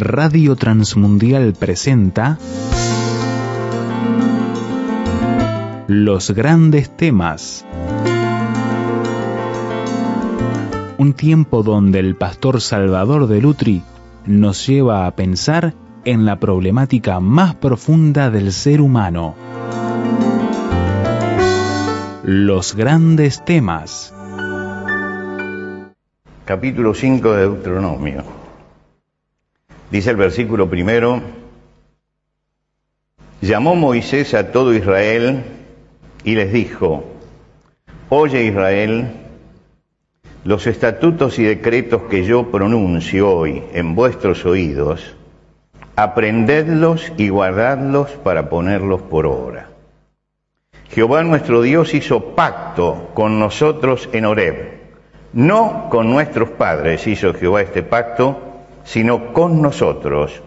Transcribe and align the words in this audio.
Radio 0.00 0.54
Transmundial 0.54 1.54
presenta 1.54 2.38
Los 5.88 6.30
grandes 6.30 6.96
temas. 6.96 7.66
Un 10.98 11.14
tiempo 11.14 11.64
donde 11.64 11.98
el 11.98 12.14
pastor 12.14 12.60
Salvador 12.60 13.26
de 13.26 13.40
Lutri 13.40 13.82
nos 14.24 14.64
lleva 14.68 15.06
a 15.06 15.16
pensar 15.16 15.74
en 16.04 16.24
la 16.24 16.38
problemática 16.38 17.18
más 17.18 17.56
profunda 17.56 18.30
del 18.30 18.52
ser 18.52 18.80
humano. 18.80 19.34
Los 22.22 22.76
grandes 22.76 23.44
temas. 23.44 24.14
Capítulo 26.44 26.94
5 26.94 27.32
de 27.32 27.40
Deuteronomio. 27.40 28.37
Dice 29.90 30.10
el 30.10 30.16
versículo 30.16 30.68
primero, 30.68 31.22
llamó 33.40 33.74
Moisés 33.74 34.34
a 34.34 34.52
todo 34.52 34.74
Israel 34.74 35.44
y 36.24 36.34
les 36.34 36.52
dijo, 36.52 37.04
oye 38.10 38.44
Israel, 38.44 39.12
los 40.44 40.66
estatutos 40.66 41.38
y 41.38 41.44
decretos 41.44 42.02
que 42.10 42.24
yo 42.24 42.50
pronuncio 42.50 43.30
hoy 43.30 43.62
en 43.72 43.94
vuestros 43.94 44.44
oídos, 44.44 45.16
aprendedlos 45.96 47.10
y 47.16 47.30
guardadlos 47.30 48.10
para 48.10 48.50
ponerlos 48.50 49.00
por 49.02 49.26
obra. 49.26 49.70
Jehová 50.90 51.22
nuestro 51.22 51.62
Dios 51.62 51.94
hizo 51.94 52.34
pacto 52.34 53.10
con 53.14 53.38
nosotros 53.38 54.08
en 54.12 54.26
Horeb. 54.26 54.78
No 55.32 55.88
con 55.90 56.10
nuestros 56.10 56.50
padres 56.50 57.06
hizo 57.06 57.34
Jehová 57.34 57.62
este 57.62 57.82
pacto, 57.82 58.47
sino 58.88 59.34
con 59.34 59.60
nosotros, 59.60 60.40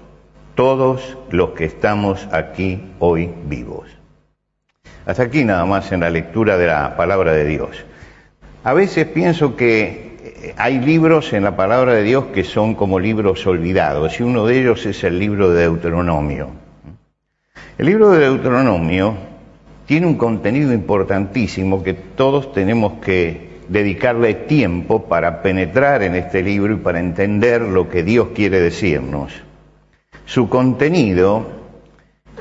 todos 0.56 1.16
los 1.30 1.52
que 1.52 1.66
estamos 1.66 2.28
aquí 2.31 2.81
hoy 2.98 3.30
vivos. 3.45 3.86
Hasta 5.06 5.23
aquí 5.23 5.45
nada 5.45 5.64
más 5.66 5.92
en 5.92 6.00
la 6.00 6.09
lectura 6.09 6.58
de 6.58 6.66
la 6.66 6.98
palabra 6.98 7.33
de 7.33 7.45
Dios. 7.45 7.86
A 8.64 8.73
veces 8.73 9.06
pienso 9.06 9.56
que 9.56 10.17
eh, 10.23 10.56
hay 10.58 10.80
libros 10.80 11.33
en 11.33 11.44
la 11.44 11.56
palabra 11.56 11.94
de 11.94 12.02
Dios 12.02 12.25
que 12.33 12.44
son 12.44 12.73
como 12.73 13.00
libros 13.00 13.45
olvidados, 13.45 14.20
y 14.20 14.23
uno 14.23 14.48
de 14.48 14.59
ellos 14.59 14.88
es 14.88 15.03
el 15.03 15.20
libro 15.20 15.52
de 15.52 15.61
Deuteronomio. 15.61 16.50
El 17.78 17.86
libro 17.86 18.09
de 18.09 18.22
Deuteronomio 18.22 19.17
tiene 19.86 20.08
un 20.08 20.16
contenido 20.16 20.73
importantísimo 20.73 21.83
que 21.83 21.94
todos 21.94 22.53
tenemos 22.53 22.94
que 23.03 23.50
dedicarle 23.72 24.33
tiempo 24.33 25.03
para 25.03 25.41
penetrar 25.41 26.03
en 26.03 26.16
este 26.16 26.44
libro 26.44 26.73
y 26.73 26.77
para 26.77 27.00
entender 27.00 27.61
lo 27.61 27.88
que 27.88 28.03
Dios 28.03 28.27
quiere 28.36 28.59
decirnos. 28.59 29.31
Su 30.25 30.50
contenido 30.50 31.45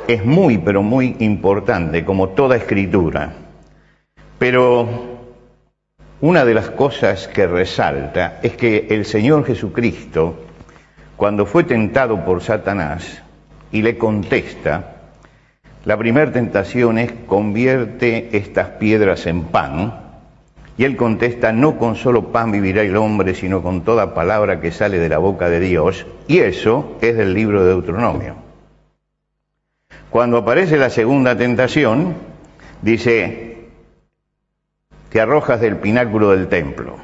es 0.09 0.25
muy, 0.25 0.59
pero 0.59 0.83
muy 0.83 1.15
importante, 1.21 2.05
como 2.05 2.31
toda 2.31 2.57
escritura. 2.57 3.33
Pero 4.41 4.89
una 6.21 6.45
de 6.45 6.53
las 6.53 6.71
cosas 6.71 7.29
que 7.29 7.47
resalta 7.47 8.41
es 8.43 8.57
que 8.57 8.89
el 8.91 9.05
Señor 9.05 9.47
Jesucristo, 9.47 10.35
cuando 11.17 11.47
fue 11.47 11.63
tentado 11.63 12.25
por 12.25 12.43
Satanás 12.43 13.23
y 13.71 13.83
le 13.83 13.97
contesta, 13.97 14.97
la 15.85 15.97
primera 15.97 16.33
tentación 16.33 16.99
es 16.99 17.13
convierte 17.29 18.37
estas 18.37 18.71
piedras 18.71 19.27
en 19.27 19.45
pan, 19.45 20.00
y 20.81 20.85
él 20.85 20.97
contesta, 20.97 21.53
no 21.53 21.77
con 21.77 21.95
solo 21.95 22.33
pan 22.33 22.53
vivirá 22.53 22.81
el 22.81 22.97
hombre, 22.97 23.35
sino 23.35 23.63
con 23.63 23.83
toda 23.83 24.15
palabra 24.15 24.63
que 24.63 24.73
sale 24.73 24.99
de 24.99 25.11
la 25.11 25.19
boca 25.19 25.51
de 25.51 25.61
Dios. 25.61 26.07
Y 26.27 26.39
eso 26.39 26.97
es 27.03 27.19
del 27.19 27.35
libro 27.35 27.63
de 27.63 27.69
Deuteronomio. 27.69 28.37
Cuando 30.09 30.39
aparece 30.39 30.79
la 30.79 30.89
segunda 30.89 31.37
tentación, 31.37 32.15
dice, 32.81 33.59
te 35.11 35.21
arrojas 35.21 35.61
del 35.61 35.77
pináculo 35.77 36.31
del 36.31 36.49
templo. 36.49 36.97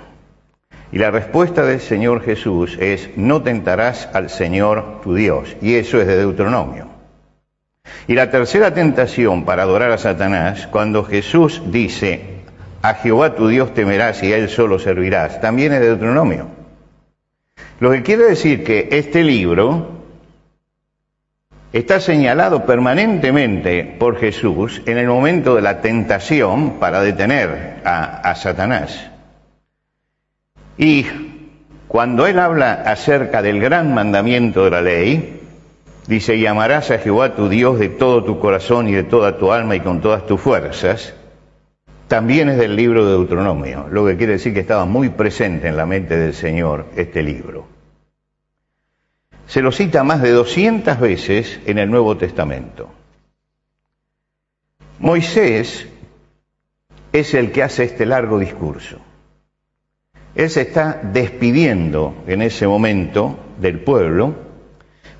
Y 0.90 0.96
la 0.96 1.10
respuesta 1.10 1.62
del 1.66 1.80
Señor 1.80 2.22
Jesús 2.22 2.78
es, 2.80 3.10
no 3.18 3.42
tentarás 3.42 4.08
al 4.14 4.30
Señor 4.30 5.02
tu 5.02 5.14
Dios. 5.14 5.54
Y 5.60 5.74
eso 5.74 6.00
es 6.00 6.06
de 6.06 6.16
Deuteronomio. 6.16 6.88
Y 8.06 8.14
la 8.14 8.30
tercera 8.30 8.72
tentación 8.72 9.44
para 9.44 9.64
adorar 9.64 9.90
a 9.90 9.98
Satanás, 9.98 10.66
cuando 10.66 11.04
Jesús 11.04 11.60
dice, 11.66 12.35
a 12.88 12.94
Jehová 12.94 13.34
tu 13.34 13.48
Dios 13.48 13.74
temerás 13.74 14.22
y 14.22 14.32
a 14.32 14.36
Él 14.36 14.48
solo 14.48 14.78
servirás. 14.78 15.40
También 15.40 15.72
es 15.72 15.80
de 15.80 15.88
Deuteronomio. 15.88 16.46
Lo 17.80 17.90
que 17.90 18.02
quiere 18.02 18.24
decir 18.24 18.62
que 18.62 18.88
este 18.92 19.24
libro 19.24 19.90
está 21.72 21.98
señalado 21.98 22.64
permanentemente 22.64 23.96
por 23.98 24.18
Jesús 24.18 24.82
en 24.86 24.98
el 24.98 25.08
momento 25.08 25.56
de 25.56 25.62
la 25.62 25.80
tentación 25.80 26.78
para 26.78 27.00
detener 27.00 27.82
a, 27.84 28.20
a 28.20 28.34
Satanás. 28.36 29.10
Y 30.78 31.06
cuando 31.88 32.28
Él 32.28 32.38
habla 32.38 32.72
acerca 32.72 33.42
del 33.42 33.60
gran 33.60 33.94
mandamiento 33.94 34.62
de 34.62 34.70
la 34.70 34.80
ley, 34.80 35.40
dice, 36.06 36.38
llamarás 36.38 36.92
a 36.92 36.98
Jehová 36.98 37.34
tu 37.34 37.48
Dios 37.48 37.80
de 37.80 37.88
todo 37.88 38.22
tu 38.22 38.38
corazón 38.38 38.86
y 38.88 38.92
de 38.92 39.02
toda 39.02 39.38
tu 39.38 39.50
alma 39.50 39.74
y 39.74 39.80
con 39.80 40.00
todas 40.00 40.24
tus 40.24 40.40
fuerzas 40.40 41.14
también 42.08 42.48
es 42.48 42.58
del 42.58 42.76
libro 42.76 43.04
de 43.04 43.12
Deuteronomio, 43.12 43.88
lo 43.90 44.06
que 44.06 44.16
quiere 44.16 44.34
decir 44.34 44.54
que 44.54 44.60
estaba 44.60 44.84
muy 44.84 45.08
presente 45.08 45.68
en 45.68 45.76
la 45.76 45.86
mente 45.86 46.16
del 46.16 46.34
Señor 46.34 46.86
este 46.96 47.22
libro. 47.22 47.66
Se 49.46 49.62
lo 49.62 49.72
cita 49.72 50.04
más 50.04 50.22
de 50.22 50.30
200 50.30 50.98
veces 51.00 51.60
en 51.66 51.78
el 51.78 51.90
Nuevo 51.90 52.16
Testamento. 52.16 52.90
Moisés 54.98 55.86
es 57.12 57.34
el 57.34 57.52
que 57.52 57.62
hace 57.62 57.84
este 57.84 58.06
largo 58.06 58.38
discurso. 58.38 58.98
Él 60.34 60.50
se 60.50 60.62
está 60.62 61.00
despidiendo 61.02 62.14
en 62.26 62.42
ese 62.42 62.66
momento 62.66 63.38
del 63.58 63.80
pueblo 63.80 64.34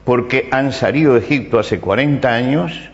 porque 0.04 0.48
han 0.52 0.72
salido 0.72 1.14
de 1.14 1.20
Egipto 1.20 1.58
hace 1.58 1.80
40 1.80 2.28
años. 2.28 2.90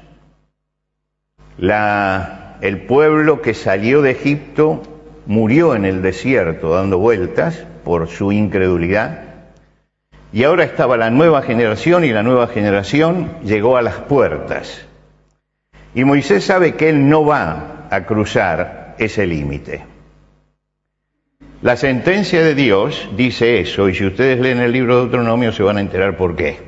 La 1.59 2.42
el 2.63 2.83
pueblo 2.83 3.43
que 3.43 3.55
salió 3.55 4.03
de 4.03 4.13
Egipto 4.13 4.83
murió 5.27 5.75
en 5.75 5.85
el 5.85 6.01
desierto 6.01 6.71
dando 6.71 6.97
vueltas 6.97 7.67
por 7.85 8.09
su 8.09 8.31
incredulidad. 8.31 9.25
Y 10.33 10.45
ahora 10.45 10.63
estaba 10.63 10.97
la 10.97 11.11
nueva 11.11 11.43
generación 11.43 12.05
y 12.05 12.13
la 12.13 12.23
nueva 12.23 12.47
generación 12.47 13.33
llegó 13.45 13.77
a 13.77 13.83
las 13.83 13.97
puertas. 13.97 14.87
Y 15.93 16.05
Moisés 16.05 16.45
sabe 16.45 16.77
que 16.77 16.89
él 16.89 17.09
no 17.09 17.27
va 17.27 17.89
a 17.91 18.07
cruzar 18.07 18.95
ese 18.97 19.27
límite. 19.27 19.85
La 21.63 21.77
sentencia 21.77 22.45
de 22.45 22.55
Dios 22.55 23.09
dice 23.17 23.61
eso, 23.61 23.89
y 23.89 23.95
si 23.97 24.07
ustedes 24.07 24.39
leen 24.39 24.61
el 24.61 24.71
libro 24.71 24.95
de 24.95 25.01
Deuteronomio 25.03 25.51
se 25.53 25.65
van 25.65 25.79
a 25.79 25.81
enterar 25.81 26.17
por 26.17 26.37
qué. 26.37 26.59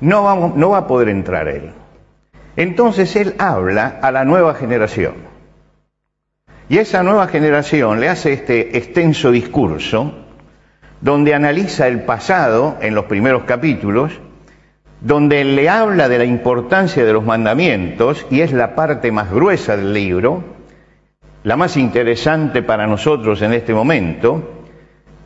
No, 0.00 0.54
no 0.56 0.70
va 0.70 0.78
a 0.78 0.86
poder 0.88 1.08
entrar 1.08 1.46
él. 1.46 1.72
Entonces 2.58 3.14
él 3.14 3.36
habla 3.38 4.00
a 4.02 4.10
la 4.10 4.24
nueva 4.24 4.52
generación. 4.52 5.14
Y 6.68 6.78
esa 6.78 7.04
nueva 7.04 7.28
generación 7.28 8.00
le 8.00 8.08
hace 8.08 8.32
este 8.32 8.76
extenso 8.76 9.30
discurso 9.30 10.12
donde 11.00 11.34
analiza 11.34 11.86
el 11.86 12.02
pasado 12.02 12.76
en 12.80 12.96
los 12.96 13.04
primeros 13.04 13.44
capítulos, 13.44 14.10
donde 15.00 15.44
le 15.44 15.68
habla 15.68 16.08
de 16.08 16.18
la 16.18 16.24
importancia 16.24 17.04
de 17.04 17.12
los 17.12 17.24
mandamientos, 17.24 18.26
y 18.28 18.40
es 18.40 18.52
la 18.52 18.74
parte 18.74 19.12
más 19.12 19.30
gruesa 19.30 19.76
del 19.76 19.94
libro, 19.94 20.42
la 21.44 21.56
más 21.56 21.76
interesante 21.76 22.62
para 22.62 22.88
nosotros 22.88 23.40
en 23.40 23.52
este 23.52 23.72
momento. 23.72 24.64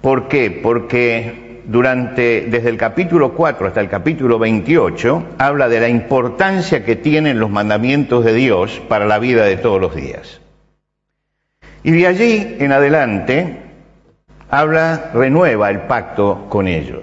¿Por 0.03 0.29
qué? 0.29 0.51
Porque 0.63 1.52
durante, 1.67 2.47
desde 2.51 2.69
el 2.69 2.77
capítulo 2.77 3.33
4 3.33 3.69
hasta 3.69 3.81
el 3.81 3.89
capítulo 3.89 4.39
28, 4.39 5.25
habla 5.39 5.69
de 5.69 5.81
la 5.81 5.89
importancia 5.89 6.85
que 6.85 6.97
tienen 6.97 7.39
los 7.39 7.51
mandamientos 7.51 8.25
de 8.25 8.35
Dios 8.35 8.81
para 8.89 9.07
la 9.07 9.19
vida 9.19 9.45
de 9.45 9.57
todos 9.57 9.81
los 9.81 9.95
días. 9.95 10.41
Y 11.85 11.91
de 11.93 12.07
allí 12.07 12.57
en 12.59 12.73
adelante, 12.73 13.59
habla, 14.51 15.11
renueva 15.15 15.71
el 15.71 15.83
pacto 15.83 16.47
con 16.49 16.69
ellos. 16.69 17.03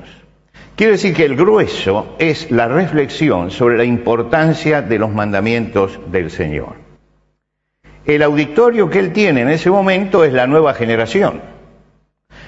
Quiere 0.75 0.93
decir 0.93 1.13
que 1.13 1.25
el 1.25 1.35
grueso 1.35 2.15
es 2.19 2.51
la 2.51 2.67
reflexión 2.67 3.51
sobre 3.51 3.77
la 3.77 3.83
importancia 3.83 4.81
de 4.81 4.97
los 4.97 5.11
mandamientos 5.11 5.99
del 6.09 6.31
Señor. 6.31 6.75
El 8.05 8.23
auditorio 8.23 8.89
que 8.89 8.99
él 8.99 9.11
tiene 9.11 9.41
en 9.41 9.49
ese 9.49 9.69
momento 9.69 10.23
es 10.23 10.31
la 10.31 10.47
nueva 10.47 10.73
generación. 10.73 11.41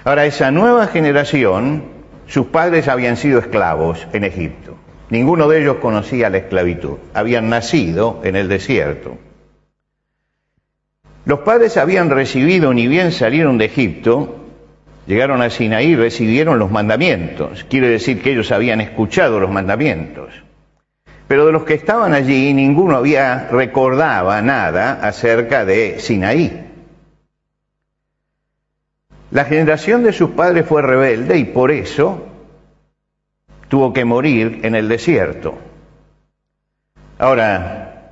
Ahora, 0.05 0.25
esa 0.25 0.49
nueva 0.49 0.87
generación 0.87 2.00
sus 2.27 2.47
padres 2.47 2.87
habían 2.87 3.17
sido 3.17 3.39
esclavos 3.39 4.07
en 4.13 4.23
Egipto. 4.23 4.77
Ninguno 5.09 5.49
de 5.49 5.61
ellos 5.61 5.77
conocía 5.81 6.29
la 6.29 6.37
esclavitud. 6.37 6.97
Habían 7.13 7.49
nacido 7.49 8.21
en 8.23 8.37
el 8.37 8.47
desierto. 8.47 9.17
Los 11.25 11.39
padres 11.39 11.77
habían 11.77 12.09
recibido, 12.09 12.73
ni 12.73 12.87
bien 12.87 13.11
salieron 13.11 13.57
de 13.57 13.65
Egipto, 13.65 14.37
llegaron 15.05 15.41
a 15.41 15.49
Sinaí 15.49 15.89
y 15.89 15.95
recibieron 15.95 16.57
los 16.57 16.71
mandamientos. 16.71 17.65
Quiere 17.65 17.89
decir 17.89 18.21
que 18.21 18.31
ellos 18.31 18.51
habían 18.51 18.81
escuchado 18.81 19.39
los 19.39 19.51
mandamientos. 19.51 20.29
Pero 21.27 21.45
de 21.45 21.51
los 21.51 21.63
que 21.63 21.75
estaban 21.75 22.13
allí, 22.13 22.53
ninguno 22.53 22.95
había 22.95 23.49
recordaba 23.51 24.41
nada 24.41 24.93
acerca 25.01 25.65
de 25.65 25.99
Sinaí. 25.99 26.70
La 29.31 29.45
generación 29.45 30.03
de 30.03 30.11
sus 30.11 30.31
padres 30.31 30.65
fue 30.65 30.81
rebelde 30.81 31.37
y 31.37 31.45
por 31.45 31.71
eso 31.71 32.27
tuvo 33.69 33.93
que 33.93 34.03
morir 34.03 34.59
en 34.63 34.75
el 34.75 34.89
desierto. 34.89 35.57
Ahora, 37.17 38.11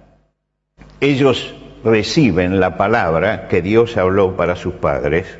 ellos 1.02 1.54
reciben 1.84 2.60
la 2.62 2.78
palabra 2.78 3.50
que 3.50 3.62
Dios 3.62 3.98
habló 3.98 4.38
para 4.38 4.56
sus 4.56 4.76
padres 4.76 5.40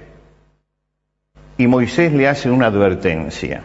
y 1.58 1.68
Moisés 1.68 2.14
le 2.14 2.28
hace 2.28 2.50
una 2.50 2.68
advertencia. 2.68 3.64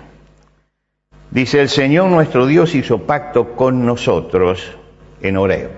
Dice, 1.31 1.60
el 1.60 1.69
Señor 1.69 2.10
nuestro 2.10 2.46
Dios 2.46 2.75
hizo 2.76 3.06
pacto 3.06 3.56
con 3.56 3.84
nosotros 3.84 4.76
en 5.20 5.37
Oreo, 5.37 5.70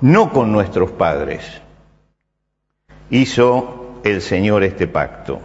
no 0.00 0.32
con 0.32 0.52
nuestros 0.52 0.92
padres. 0.92 1.60
Hizo 3.10 3.75
el 4.10 4.22
Señor 4.22 4.62
este 4.62 4.86
pacto, 4.86 5.40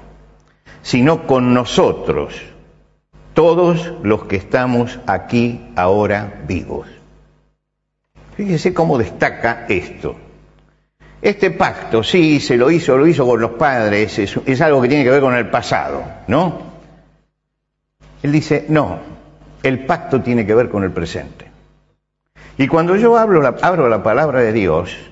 sino 0.81 1.25
con 1.25 1.53
nosotros, 1.53 2.41
todos 3.33 3.93
los 4.03 4.25
que 4.25 4.35
estamos 4.35 4.99
aquí 5.07 5.71
ahora 5.75 6.41
vivos. 6.47 6.87
Fíjese 8.35 8.73
cómo 8.73 8.97
destaca 8.97 9.65
esto. 9.69 10.15
Este 11.21 11.51
pacto, 11.51 12.01
sí, 12.03 12.39
se 12.39 12.57
lo 12.57 12.71
hizo, 12.71 12.97
lo 12.97 13.05
hizo 13.05 13.27
con 13.27 13.39
los 13.39 13.51
padres, 13.51 14.17
es, 14.17 14.61
algo 14.61 14.81
que 14.81 14.87
tiene 14.87 15.03
que 15.03 15.11
ver 15.11 15.21
con 15.21 15.35
el 15.35 15.49
pasado, 15.49 16.03
¿no? 16.27 16.71
Él 18.23 18.31
dice, 18.31 18.65
no, 18.69 18.99
el 19.61 19.85
pacto 19.85 20.21
tiene 20.21 20.45
que 20.45 20.55
ver 20.55 20.69
con 20.69 20.83
el 20.83 20.91
presente. 20.91 21.45
Y 22.57 22.67
cuando 22.67 22.95
yo 22.95 23.17
hablo 23.17 23.41
abro 23.61 23.87
la 23.87 24.03
palabra 24.03 24.41
de 24.41 24.51
Dios, 24.51 25.10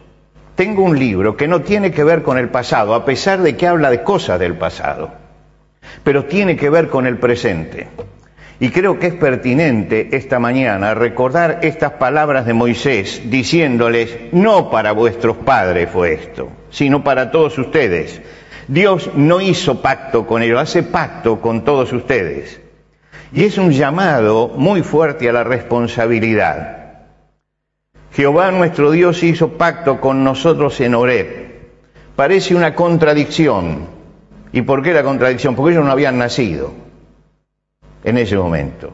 tengo 0.59 0.83
un 0.83 0.99
libro 0.99 1.37
que 1.37 1.47
no 1.47 1.61
tiene 1.61 1.89
que 1.89 2.03
ver 2.03 2.21
con 2.21 2.37
el 2.37 2.49
pasado, 2.49 2.93
a 2.93 3.05
pesar 3.05 3.41
de 3.41 3.55
que 3.55 3.65
habla 3.65 3.89
de 3.89 4.03
cosas 4.03 4.37
del 4.41 4.57
pasado, 4.57 5.09
pero 6.03 6.25
tiene 6.25 6.57
que 6.57 6.69
ver 6.69 6.89
con 6.89 7.07
el 7.07 7.17
presente. 7.17 7.87
Y 8.59 8.69
creo 8.69 8.99
que 8.99 9.07
es 9.07 9.13
pertinente 9.13 10.09
esta 10.11 10.37
mañana 10.37 10.93
recordar 10.95 11.59
estas 11.61 11.93
palabras 11.93 12.45
de 12.45 12.53
Moisés 12.53 13.21
diciéndoles, 13.27 14.33
no 14.33 14.69
para 14.69 14.91
vuestros 14.91 15.37
padres 15.37 15.91
fue 15.91 16.11
esto, 16.15 16.49
sino 16.69 17.05
para 17.05 17.31
todos 17.31 17.57
ustedes. 17.57 18.21
Dios 18.67 19.11
no 19.15 19.39
hizo 19.39 19.81
pacto 19.81 20.27
con 20.27 20.43
ellos, 20.43 20.59
hace 20.59 20.83
pacto 20.83 21.39
con 21.39 21.63
todos 21.63 21.93
ustedes. 21.93 22.59
Y 23.31 23.45
es 23.45 23.57
un 23.57 23.71
llamado 23.71 24.49
muy 24.49 24.81
fuerte 24.81 25.29
a 25.29 25.31
la 25.31 25.45
responsabilidad. 25.45 26.78
Jehová 28.19 28.51
nuestro 28.51 28.91
Dios 28.91 29.23
hizo 29.23 29.53
pacto 29.53 30.01
con 30.01 30.25
nosotros 30.25 30.81
en 30.81 30.93
Oreb. 30.93 31.69
Parece 32.17 32.53
una 32.53 32.75
contradicción. 32.75 33.87
¿Y 34.51 34.61
por 34.63 34.83
qué 34.83 34.91
la 34.91 35.03
contradicción? 35.03 35.55
Porque 35.55 35.71
ellos 35.71 35.85
no 35.85 35.91
habían 35.93 36.17
nacido 36.17 36.73
en 38.03 38.17
ese 38.17 38.35
momento. 38.35 38.91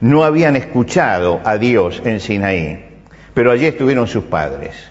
No 0.00 0.24
habían 0.24 0.56
escuchado 0.56 1.40
a 1.44 1.58
Dios 1.58 2.02
en 2.04 2.18
Sinaí, 2.18 3.04
pero 3.34 3.52
allí 3.52 3.66
estuvieron 3.66 4.08
sus 4.08 4.24
padres. 4.24 4.90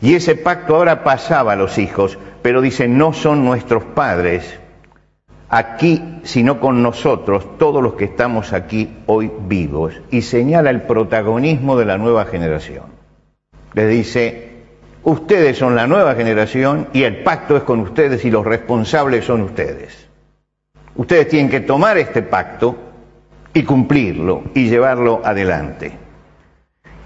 Y 0.00 0.14
ese 0.14 0.34
pacto 0.34 0.76
ahora 0.76 1.04
pasaba 1.04 1.52
a 1.52 1.56
los 1.56 1.76
hijos, 1.76 2.18
pero 2.40 2.62
dice, 2.62 2.88
no 2.88 3.12
son 3.12 3.44
nuestros 3.44 3.84
padres, 3.84 4.58
aquí, 5.50 6.20
sino 6.22 6.60
con 6.60 6.82
nosotros, 6.82 7.58
todos 7.58 7.82
los 7.82 7.94
que 7.94 8.04
estamos 8.04 8.52
aquí 8.52 8.96
hoy 9.06 9.30
vivos, 9.46 10.00
y 10.10 10.22
señala 10.22 10.70
el 10.70 10.82
protagonismo 10.82 11.76
de 11.76 11.84
la 11.84 11.98
nueva 11.98 12.24
generación. 12.24 12.84
Le 13.74 13.86
dice, 13.86 14.52
ustedes 15.02 15.58
son 15.58 15.74
la 15.74 15.86
nueva 15.86 16.14
generación 16.14 16.88
y 16.92 17.02
el 17.02 17.22
pacto 17.22 17.56
es 17.56 17.64
con 17.64 17.80
ustedes 17.80 18.24
y 18.24 18.30
los 18.30 18.44
responsables 18.44 19.24
son 19.24 19.42
ustedes. 19.42 20.08
Ustedes 20.94 21.28
tienen 21.28 21.50
que 21.50 21.60
tomar 21.60 21.98
este 21.98 22.22
pacto 22.22 22.76
y 23.52 23.62
cumplirlo 23.64 24.44
y 24.54 24.68
llevarlo 24.68 25.20
adelante. 25.24 26.09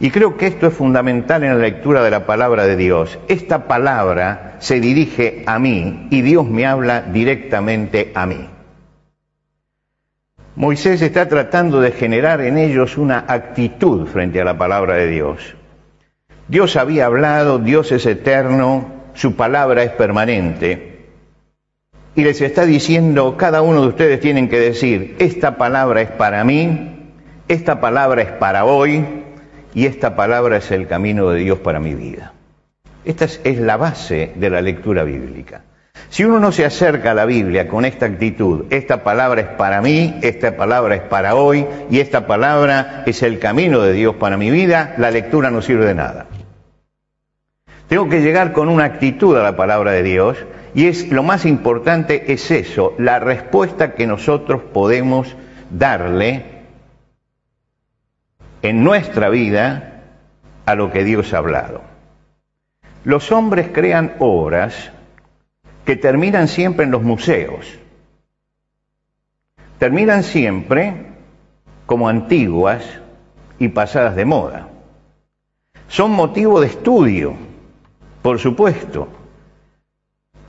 Y 0.05 0.11
creo 0.11 0.37
que 0.37 0.49
esto 0.49 0.67
es 0.67 0.75
fundamental 0.75 1.45
en 1.45 1.55
la 1.56 1.62
lectura 1.62 2.03
de 2.03 2.11
la 2.11 2.27
palabra 2.27 2.67
de 2.67 2.77
Dios. 2.77 3.19
Esta 3.27 3.67
palabra 3.67 4.56
se 4.59 4.79
dirige 4.79 5.45
a 5.47 5.59
mí 5.59 6.09
y 6.11 6.21
Dios 6.21 6.47
me 6.47 6.67
habla 6.67 7.01
directamente 7.01 8.12
a 8.15 8.27
mí. 8.27 8.51
Moisés 10.56 11.01
está 11.01 11.27
tratando 11.27 11.81
de 11.81 11.93
generar 11.93 12.43
en 12.43 12.59
ellos 12.59 12.99
una 12.99 13.25
actitud 13.27 14.06
frente 14.06 14.43
a 14.43 14.45
la 14.45 14.59
palabra 14.59 14.97
de 14.97 15.06
Dios. 15.06 15.56
Dios 16.49 16.77
había 16.77 17.07
hablado, 17.07 17.59
Dios 17.59 17.91
es 17.91 18.05
eterno, 18.05 18.91
su 19.15 19.37
palabra 19.37 19.85
es 19.85 19.93
permanente. 19.93 21.07
Y 22.15 22.25
les 22.25 22.43
está 22.43 22.67
diciendo, 22.67 23.39
cada 23.39 23.62
uno 23.62 23.81
de 23.81 23.89
ustedes 23.89 24.21
tienen 24.21 24.50
que 24.50 24.61
decir, 24.61 25.17
esta 25.19 25.57
palabra 25.57 26.03
es 26.03 26.11
para 26.11 26.45
mí, 26.45 27.11
esta 27.49 27.81
palabra 27.81 28.21
es 28.21 28.33
para 28.33 28.67
hoy, 28.67 29.24
y 29.75 29.87
esta 29.87 30.15
palabra 30.15 30.59
es 30.59 30.71
el 30.71 30.87
camino 30.87 31.31
de 31.31 31.41
Dios 31.41 31.59
para 31.59 31.81
mi 31.81 31.94
vida. 31.94 32.32
Esta 33.05 33.25
es, 33.25 33.59
la 33.59 33.76
base 33.76 34.32
de 34.37 34.50
la 34.50 34.62
lectura 34.62 35.05
bíblica. 35.05 35.62
Si 36.09 36.25
uno 36.25 36.38
no 36.38 36.53
se 36.53 36.65
acerca 36.65 37.11
a 37.11 37.15
la 37.15 37.26
Biblia 37.26 37.69
con 37.69 37.85
esta 37.85 38.06
actitud, 38.06 38.67
esta 38.71 39.03
palabra 39.03 39.41
es 39.41 39.49
para 39.49 39.82
mí, 39.82 40.15
esta 40.23 40.56
palabra 40.56 40.94
es 40.94 41.03
para 41.03 41.35
hoy 41.35 41.67
y 41.91 41.99
esta 42.00 42.26
palabra 42.26 43.03
es 43.06 43.23
el 43.23 43.38
camino 43.38 43.81
de 43.81 43.93
Dios 43.93 44.15
para 44.15 44.37
mi 44.37 44.50
vida, 44.50 44.94
la 44.97 45.11
lectura 45.11 45.50
no 45.50 45.61
sirve 45.61 45.87
de 45.87 45.94
nada. 45.94 46.26
Tengo 47.88 48.09
que 48.09 48.23
llegar 48.23 48.53
con 48.53 48.69
una 48.69 48.85
actitud 48.85 49.37
a 49.37 49.43
la 49.43 49.56
palabra 49.56 49.93
de 49.93 50.03
Dios 50.03 50.38
y 50.75 50.87
es 50.87 51.11
lo 51.11 51.23
más 51.23 51.44
importante 51.44 52.32
es 52.32 52.50
eso, 52.50 52.94
la 52.99 53.19
respuesta 53.19 53.94
que 53.94 54.06
nosotros 54.06 54.62
podemos 54.73 55.37
darle 55.71 56.54
en 58.64 58.82
nuestra 58.82 59.28
vida 59.28 60.00
a 60.64 60.75
lo 60.75 60.90
que 60.90 61.05
Dios 61.05 61.34
ha 61.34 61.38
hablado. 61.38 61.82
Los 63.05 63.31
hombres 63.31 63.69
crean 63.75 64.14
obras 64.21 64.90
que 65.85 65.97
terminan 65.97 66.49
siempre 66.49 66.87
en 66.87 66.90
los 66.90 67.02
museos. 67.02 67.78
Terminan 69.78 70.23
siempre 70.23 71.09
como 71.85 72.09
antiguas 72.09 72.83
y 73.59 73.68
pasadas 73.68 74.16
de 74.16 74.25
moda. 74.25 74.68
Son 75.88 76.12
motivo 76.12 76.59
de 76.59 76.68
estudio, 76.68 77.35
por 78.23 78.38
supuesto, 78.38 79.09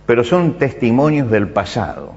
pero 0.06 0.24
son 0.24 0.54
testimonios 0.58 1.30
del 1.30 1.50
pasado. 1.50 2.14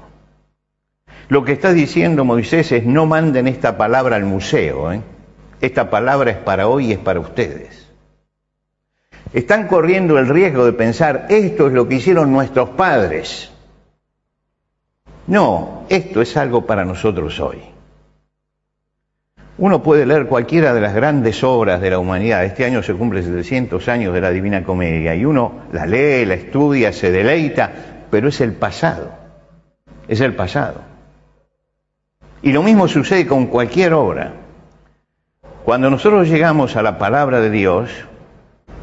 Lo 1.27 1.43
que 1.43 1.51
está 1.51 1.73
diciendo 1.73 2.23
Moisés 2.23 2.71
es 2.71 2.85
no 2.85 3.05
manden 3.05 3.49
esta 3.49 3.77
palabra 3.77 4.15
al 4.15 4.23
museo, 4.23 4.93
¿eh? 4.93 5.01
Esta 5.61 5.89
palabra 5.89 6.31
es 6.31 6.37
para 6.37 6.67
hoy 6.67 6.87
y 6.87 6.91
es 6.93 6.99
para 6.99 7.19
ustedes. 7.19 7.89
Están 9.33 9.67
corriendo 9.67 10.17
el 10.17 10.27
riesgo 10.27 10.65
de 10.65 10.73
pensar, 10.73 11.27
esto 11.29 11.67
es 11.67 11.73
lo 11.73 11.87
que 11.87 11.95
hicieron 11.95 12.31
nuestros 12.31 12.69
padres. 12.69 13.51
No, 15.27 15.85
esto 15.89 16.21
es 16.21 16.35
algo 16.37 16.65
para 16.65 16.85
nosotros 16.85 17.39
hoy. 17.39 17.61
Uno 19.59 19.83
puede 19.83 20.05
leer 20.05 20.25
cualquiera 20.25 20.73
de 20.73 20.81
las 20.81 20.95
grandes 20.95 21.43
obras 21.43 21.81
de 21.81 21.89
la 21.89 21.99
humanidad. 21.99 22.45
Este 22.45 22.63
año 22.65 22.81
se 22.81 22.93
cumple 22.93 23.21
700 23.21 23.87
años 23.89 24.13
de 24.13 24.21
la 24.21 24.31
Divina 24.31 24.63
Comedia 24.63 25.13
y 25.15 25.25
uno 25.25 25.63
la 25.73 25.85
lee, 25.85 26.25
la 26.25 26.35
estudia, 26.35 26.93
se 26.93 27.11
deleita, 27.11 27.71
pero 28.09 28.29
es 28.29 28.39
el 28.39 28.53
pasado. 28.53 29.11
Es 30.07 30.21
el 30.21 30.33
pasado. 30.33 30.81
Y 32.41 32.53
lo 32.53 32.63
mismo 32.63 32.87
sucede 32.87 33.27
con 33.27 33.47
cualquier 33.47 33.93
obra. 33.93 34.33
Cuando 35.69 35.91
nosotros 35.91 36.27
llegamos 36.27 36.75
a 36.75 36.81
la 36.81 36.97
palabra 36.97 37.41
de 37.41 37.51
Dios, 37.51 37.91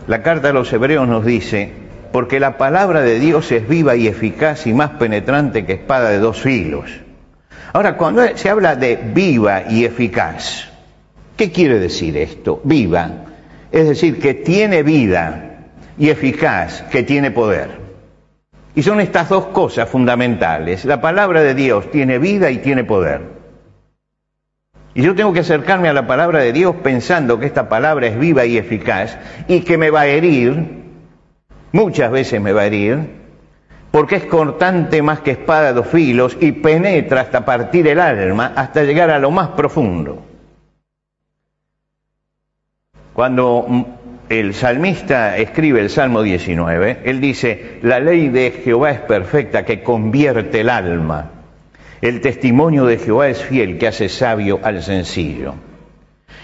la 0.06 0.22
carta 0.22 0.46
de 0.46 0.52
los 0.52 0.72
hebreos 0.72 1.08
nos 1.08 1.24
dice, 1.24 1.72
porque 2.12 2.38
la 2.38 2.58
palabra 2.58 3.00
de 3.00 3.18
Dios 3.18 3.50
es 3.50 3.66
viva 3.66 3.96
y 3.96 4.06
eficaz 4.06 4.68
y 4.68 4.72
más 4.72 4.90
penetrante 4.90 5.66
que 5.66 5.72
espada 5.72 6.10
de 6.10 6.20
dos 6.20 6.40
filos. 6.40 6.88
Ahora, 7.72 7.96
cuando 7.96 8.22
se 8.36 8.48
habla 8.48 8.76
de 8.76 9.00
viva 9.12 9.64
y 9.68 9.84
eficaz, 9.84 10.68
¿qué 11.36 11.50
quiere 11.50 11.80
decir 11.80 12.16
esto? 12.16 12.60
Viva, 12.62 13.10
es 13.72 13.88
decir, 13.88 14.20
que 14.20 14.34
tiene 14.34 14.84
vida 14.84 15.66
y 15.98 16.10
eficaz, 16.10 16.82
que 16.82 17.02
tiene 17.02 17.32
poder. 17.32 17.80
Y 18.76 18.84
son 18.84 19.00
estas 19.00 19.28
dos 19.28 19.46
cosas 19.46 19.88
fundamentales. 19.88 20.84
La 20.84 21.00
palabra 21.00 21.42
de 21.42 21.56
Dios 21.56 21.90
tiene 21.90 22.20
vida 22.20 22.48
y 22.52 22.58
tiene 22.58 22.84
poder. 22.84 23.35
Y 24.96 25.02
yo 25.02 25.14
tengo 25.14 25.34
que 25.34 25.40
acercarme 25.40 25.90
a 25.90 25.92
la 25.92 26.06
palabra 26.06 26.38
de 26.38 26.54
Dios 26.54 26.76
pensando 26.82 27.38
que 27.38 27.44
esta 27.44 27.68
palabra 27.68 28.06
es 28.06 28.18
viva 28.18 28.46
y 28.46 28.56
eficaz 28.56 29.18
y 29.46 29.60
que 29.60 29.76
me 29.76 29.90
va 29.90 30.00
a 30.00 30.06
herir, 30.06 30.84
muchas 31.72 32.10
veces 32.10 32.40
me 32.40 32.54
va 32.54 32.62
a 32.62 32.66
herir, 32.66 33.10
porque 33.90 34.16
es 34.16 34.24
cortante 34.24 35.02
más 35.02 35.20
que 35.20 35.32
espada 35.32 35.66
de 35.66 35.72
dos 35.74 35.88
filos 35.88 36.38
y 36.40 36.52
penetra 36.52 37.20
hasta 37.20 37.44
partir 37.44 37.86
el 37.88 38.00
alma, 38.00 38.54
hasta 38.56 38.84
llegar 38.84 39.10
a 39.10 39.18
lo 39.18 39.30
más 39.30 39.48
profundo. 39.48 40.24
Cuando 43.12 43.66
el 44.30 44.54
salmista 44.54 45.36
escribe 45.36 45.80
el 45.80 45.90
Salmo 45.90 46.22
19, 46.22 47.02
él 47.04 47.20
dice, 47.20 47.80
la 47.82 48.00
ley 48.00 48.30
de 48.30 48.50
Jehová 48.64 48.92
es 48.92 49.00
perfecta 49.00 49.66
que 49.66 49.82
convierte 49.82 50.62
el 50.62 50.70
alma. 50.70 51.35
El 52.00 52.20
testimonio 52.20 52.84
de 52.84 52.98
Jehová 52.98 53.28
es 53.28 53.42
fiel 53.42 53.78
que 53.78 53.88
hace 53.88 54.08
sabio 54.08 54.60
al 54.62 54.82
sencillo. 54.82 55.54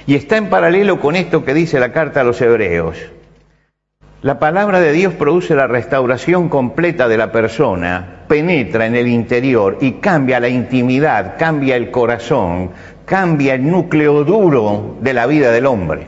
Y 0.06 0.14
está 0.14 0.36
en 0.36 0.48
paralelo 0.48 0.98
con 0.98 1.14
esto 1.14 1.44
que 1.44 1.52
dice 1.54 1.78
la 1.78 1.92
carta 1.92 2.22
a 2.22 2.24
los 2.24 2.40
hebreos. 2.40 2.96
La 4.22 4.38
palabra 4.38 4.80
de 4.80 4.92
Dios 4.92 5.14
produce 5.14 5.54
la 5.54 5.66
restauración 5.66 6.48
completa 6.48 7.08
de 7.08 7.18
la 7.18 7.32
persona, 7.32 8.24
penetra 8.28 8.86
en 8.86 8.94
el 8.94 9.08
interior 9.08 9.78
y 9.80 9.92
cambia 9.94 10.40
la 10.40 10.48
intimidad, 10.48 11.34
cambia 11.38 11.76
el 11.76 11.90
corazón, 11.90 12.70
cambia 13.04 13.54
el 13.54 13.68
núcleo 13.68 14.24
duro 14.24 14.96
de 15.00 15.12
la 15.12 15.26
vida 15.26 15.50
del 15.50 15.66
hombre. 15.66 16.06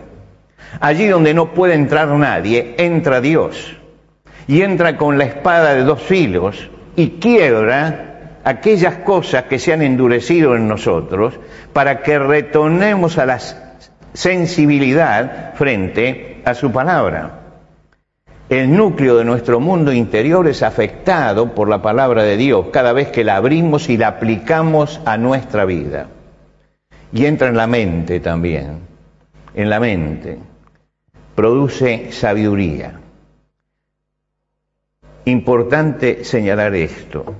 Allí 0.81 1.07
donde 1.07 1.35
no 1.35 1.53
puede 1.53 1.75
entrar 1.75 2.09
nadie, 2.09 2.75
entra 2.79 3.21
Dios. 3.21 3.77
Y 4.47 4.63
entra 4.63 4.97
con 4.97 5.19
la 5.19 5.25
espada 5.25 5.75
de 5.75 5.83
dos 5.83 6.01
filos 6.01 6.71
y 6.97 7.19
quiebra 7.21 8.13
aquellas 8.45 8.97
cosas 8.97 9.45
que 9.45 9.59
se 9.59 9.73
han 9.73 9.83
endurecido 9.83 10.55
en 10.55 10.69
nosotros 10.69 11.35
para 11.73 12.03
que 12.03 12.19
retornemos 12.19 13.19
a 13.19 13.27
la 13.27 13.41
sensibilidad 14.13 15.55
frente 15.55 16.43
a 16.45 16.55
su 16.55 16.71
palabra 16.71 17.45
el 18.51 18.77
núcleo 18.77 19.17
de 19.17 19.25
nuestro 19.25 19.59
mundo 19.59 19.91
interior 19.91 20.47
es 20.49 20.63
afectado 20.63 21.55
por 21.55 21.69
la 21.69 21.81
palabra 21.81 22.25
de 22.25 22.37
Dios 22.37 22.67
cada 22.71 22.93
vez 22.93 23.09
que 23.09 23.25
la 23.25 23.37
abrimos 23.37 23.89
y 23.89 23.97
la 23.97 24.09
aplicamos 24.09 25.01
a 25.07 25.17
nuestra 25.17 25.65
vida. 25.65 26.09
Y 27.11 27.25
entra 27.25 27.49
en 27.49 27.57
la 27.57 27.67
mente 27.67 28.21
también, 28.21 28.81
en 29.55 29.71
la 29.71 29.81
mente. 29.81 30.39
Produce 31.35 32.13
sabiduría. 32.13 33.01
Importante 35.25 36.23
señalar 36.23 36.75
esto. 36.75 37.35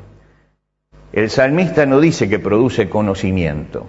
El 1.14 1.30
salmista 1.30 1.87
no 1.87 2.00
dice 2.00 2.28
que 2.28 2.40
produce 2.40 2.88
conocimiento. 2.88 3.87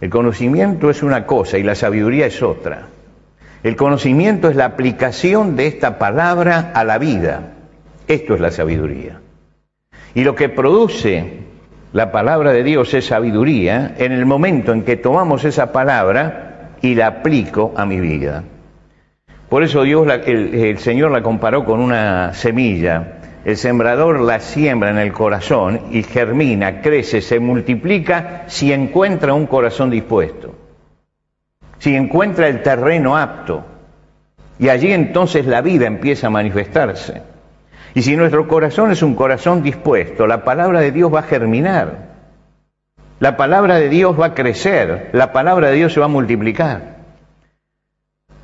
El 0.00 0.08
conocimiento 0.08 0.88
es 0.88 1.02
una 1.02 1.26
cosa 1.26 1.58
y 1.58 1.64
la 1.64 1.74
sabiduría 1.74 2.26
es 2.26 2.44
otra. 2.44 2.86
El 3.64 3.74
conocimiento 3.74 4.48
es 4.48 4.54
la 4.54 4.66
aplicación 4.66 5.56
de 5.56 5.66
esta 5.66 5.98
palabra 5.98 6.70
a 6.72 6.84
la 6.84 6.98
vida. 6.98 7.54
Esto 8.06 8.34
es 8.34 8.40
la 8.40 8.52
sabiduría. 8.52 9.18
Y 10.14 10.22
lo 10.22 10.36
que 10.36 10.48
produce 10.48 11.40
la 11.92 12.12
palabra 12.12 12.52
de 12.52 12.62
Dios 12.62 12.94
es 12.94 13.06
sabiduría 13.06 13.96
en 13.98 14.12
el 14.12 14.26
momento 14.26 14.72
en 14.72 14.84
que 14.84 14.96
tomamos 14.96 15.44
esa 15.44 15.72
palabra 15.72 16.70
y 16.82 16.94
la 16.94 17.08
aplico 17.08 17.74
a 17.76 17.84
mi 17.84 17.98
vida. 17.98 18.44
Por 19.48 19.64
eso 19.64 19.82
Dios, 19.82 20.06
el, 20.24 20.54
el 20.54 20.78
Señor 20.78 21.10
la 21.10 21.22
comparó 21.24 21.64
con 21.64 21.80
una 21.80 22.32
semilla. 22.32 23.15
El 23.46 23.56
sembrador 23.56 24.20
la 24.20 24.40
siembra 24.40 24.90
en 24.90 24.98
el 24.98 25.12
corazón 25.12 25.80
y 25.90 26.02
germina, 26.02 26.82
crece, 26.82 27.22
se 27.22 27.40
multiplica 27.40 28.44
si 28.48 28.72
encuentra 28.72 29.32
un 29.32 29.46
corazón 29.46 29.88
dispuesto 29.88 30.66
si 31.78 31.94
encuentra 31.94 32.48
el 32.48 32.62
terreno 32.62 33.16
apto. 33.16 33.64
Y 34.58 34.68
allí 34.68 34.92
entonces 34.92 35.46
la 35.46 35.60
vida 35.60 35.86
empieza 35.86 36.28
a 36.28 36.30
manifestarse. 36.30 37.22
Y 37.94 38.02
si 38.02 38.16
nuestro 38.16 38.48
corazón 38.48 38.90
es 38.90 39.02
un 39.02 39.14
corazón 39.14 39.62
dispuesto, 39.62 40.26
la 40.26 40.44
palabra 40.44 40.80
de 40.80 40.92
Dios 40.92 41.12
va 41.12 41.20
a 41.20 41.24
germinar. 41.24 42.16
La 43.20 43.36
palabra 43.36 43.76
de 43.76 43.88
Dios 43.88 44.18
va 44.18 44.26
a 44.26 44.34
crecer. 44.34 45.10
La 45.12 45.32
palabra 45.32 45.68
de 45.68 45.76
Dios 45.76 45.92
se 45.92 46.00
va 46.00 46.06
a 46.06 46.10
multiplicar. 46.10 46.95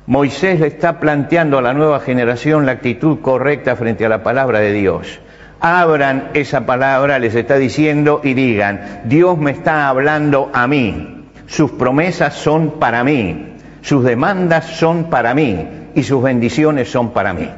Moisés 0.05 0.59
le 0.59 0.67
está 0.67 0.99
planteando 0.99 1.57
a 1.57 1.61
la 1.61 1.73
nueva 1.73 2.01
generación 2.01 2.65
la 2.65 2.73
actitud 2.73 3.19
correcta 3.21 3.77
frente 3.77 4.05
a 4.05 4.09
la 4.09 4.21
palabra 4.21 4.59
de 4.59 4.73
Dios. 4.73 5.19
Abran 5.61 6.31
esa 6.33 6.65
palabra, 6.65 7.19
les 7.19 7.33
está 7.35 7.55
diciendo 7.55 8.19
y 8.21 8.33
digan, 8.33 9.01
Dios 9.05 9.37
me 9.37 9.51
está 9.51 9.87
hablando 9.87 10.51
a 10.53 10.67
mí. 10.67 11.29
Sus 11.45 11.71
promesas 11.71 12.33
son 12.33 12.79
para 12.79 13.05
mí, 13.05 13.53
sus 13.81 14.03
demandas 14.03 14.65
son 14.65 15.09
para 15.09 15.33
mí 15.33 15.67
y 15.95 16.03
sus 16.03 16.21
bendiciones 16.21 16.91
son 16.91 17.11
para 17.11 17.33
mí. 17.33 17.49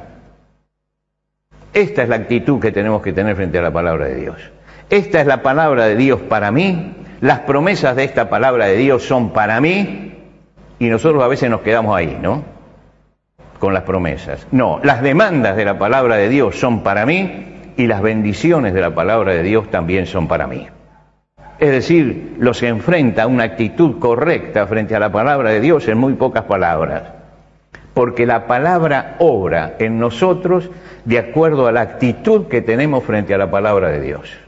Esta 1.74 2.04
es 2.04 2.10
la 2.10 2.18
actitud 2.18 2.60
que 2.60 2.72
tenemos 2.72 3.02
que 3.02 3.12
tener 3.12 3.36
frente 3.36 3.58
a 3.58 3.64
la 3.64 3.74
palabra 3.74 4.06
de 4.06 4.16
Dios. 4.16 4.36
Esta 4.92 5.20
es 5.20 5.26
la 5.26 5.42
palabra 5.42 5.86
de 5.86 5.96
Dios 5.96 6.22
para 6.22 6.52
mí, 6.52 6.94
las 7.22 7.40
promesas 7.40 7.96
de 7.96 8.04
esta 8.04 8.30
palabra 8.30 8.66
de 8.66 8.78
Dios 8.78 9.04
son 9.04 9.34
para 9.34 9.60
mí 9.60 10.05
y 10.80 10.90
nosotros 10.90 11.24
a 11.24 11.28
veces 11.28 11.50
nos 11.50 11.62
quedamos 11.62 11.96
ahí, 11.96 12.18
¿no? 12.22 12.44
Con 13.60 13.74
las 13.74 13.84
promesas. 13.84 14.48
No, 14.52 14.80
las 14.84 15.02
demandas 15.02 15.56
de 15.56 15.66
la 15.66 15.80
palabra 15.80 16.16
de 16.18 16.30
Dios 16.30 16.60
son 16.60 16.84
para 16.84 17.06
mí 17.06 17.74
y 17.78 17.88
las 17.88 18.02
bendiciones 18.02 18.74
de 18.74 18.82
la 18.82 18.94
palabra 18.94 19.34
de 19.34 19.44
Dios 19.44 19.70
también 19.70 20.06
son 20.06 20.28
para 20.28 20.48
mí. 20.48 20.68
Es 21.58 21.72
decir, 21.72 22.36
los 22.38 22.62
enfrenta 22.64 23.24
a 23.24 23.28
una 23.28 23.46
actitud 23.46 24.00
correcta 24.00 24.68
frente 24.68 24.96
a 24.96 25.00
la 25.00 25.12
palabra 25.12 25.52
de 25.52 25.62
Dios 25.62 25.88
en 25.88 25.98
muy 25.98 26.14
pocas 26.14 26.44
palabras. 26.44 27.04
Porque 27.94 28.26
la 28.26 28.46
palabra 28.46 29.16
obra 29.20 29.76
en 29.80 30.00
nosotros 30.00 30.70
de 31.06 31.18
acuerdo 31.18 31.68
a 31.68 31.72
la 31.72 31.82
actitud 31.82 32.48
que 32.48 32.62
tenemos 32.62 33.06
frente 33.06 33.34
a 33.34 33.38
la 33.38 33.50
palabra 33.50 33.90
de 33.90 34.02
Dios. 34.02 34.45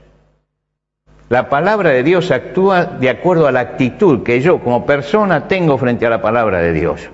La 1.30 1.50
palabra 1.50 1.90
de 1.90 2.04
Dios 2.04 2.32
actúa 2.32 2.86
de 2.86 3.10
acuerdo 3.10 3.48
a 3.48 3.52
la 3.52 3.60
actitud 3.60 4.24
que 4.24 4.40
yo 4.40 4.60
como 4.60 4.86
persona 4.86 5.48
tengo 5.48 5.78
frente 5.78 6.06
a 6.06 6.10
la 6.10 6.22
palabra 6.22 6.60
de 6.60 6.72
Dios. 6.72 7.10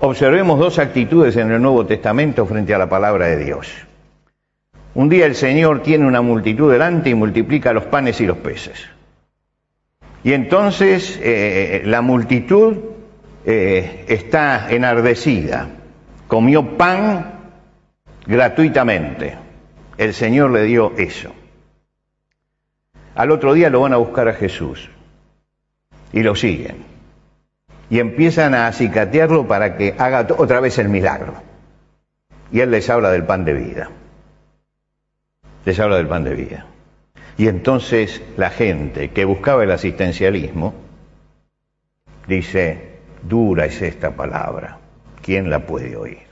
Observemos 0.00 0.58
dos 0.58 0.80
actitudes 0.80 1.36
en 1.36 1.52
el 1.52 1.62
Nuevo 1.62 1.86
Testamento 1.86 2.44
frente 2.46 2.74
a 2.74 2.78
la 2.78 2.88
palabra 2.88 3.26
de 3.26 3.36
Dios. 3.44 3.72
Un 4.94 5.08
día 5.08 5.26
el 5.26 5.36
Señor 5.36 5.82
tiene 5.82 6.06
una 6.06 6.20
multitud 6.20 6.72
delante 6.72 7.10
y 7.10 7.14
multiplica 7.14 7.72
los 7.72 7.84
panes 7.84 8.20
y 8.20 8.26
los 8.26 8.38
peces. 8.38 8.88
Y 10.24 10.32
entonces 10.32 11.18
eh, 11.22 11.82
la 11.84 12.02
multitud 12.02 12.76
eh, 13.44 14.04
está 14.08 14.66
enardecida. 14.70 15.68
Comió 16.26 16.76
pan 16.76 17.34
gratuitamente. 18.26 19.36
El 19.96 20.14
Señor 20.14 20.50
le 20.50 20.64
dio 20.64 20.92
eso. 20.96 21.32
Al 23.18 23.30
otro 23.30 23.52
día 23.52 23.68
lo 23.68 23.82
van 23.82 23.92
a 23.92 23.98
buscar 23.98 24.28
a 24.28 24.32
Jesús 24.32 24.88
y 26.14 26.22
lo 26.22 26.34
siguen. 26.34 26.86
Y 27.90 27.98
empiezan 28.00 28.54
a 28.54 28.66
acicatearlo 28.66 29.46
para 29.46 29.76
que 29.76 29.94
haga 29.98 30.26
otra 30.38 30.60
vez 30.60 30.78
el 30.78 30.88
milagro. 30.88 31.34
Y 32.50 32.60
Él 32.60 32.70
les 32.70 32.88
habla 32.88 33.10
del 33.10 33.24
pan 33.24 33.44
de 33.44 33.52
vida 33.52 33.90
les 35.68 35.78
habla 35.80 35.96
del 35.98 36.08
pan 36.08 36.24
de 36.24 36.34
vida. 36.34 36.64
Y 37.36 37.46
entonces 37.46 38.22
la 38.38 38.48
gente 38.48 39.10
que 39.10 39.26
buscaba 39.26 39.64
el 39.64 39.70
asistencialismo 39.70 40.72
dice, 42.26 43.00
dura 43.22 43.66
es 43.66 43.82
esta 43.82 44.12
palabra, 44.12 44.78
¿quién 45.20 45.50
la 45.50 45.66
puede 45.66 45.94
oír? 45.94 46.26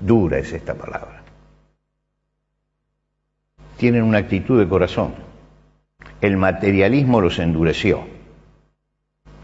Dura 0.00 0.38
es 0.38 0.52
esta 0.52 0.74
palabra. 0.74 1.22
Tienen 3.76 4.02
una 4.02 4.18
actitud 4.18 4.58
de 4.58 4.68
corazón. 4.68 5.14
El 6.20 6.36
materialismo 6.36 7.20
los 7.20 7.38
endureció. 7.38 8.04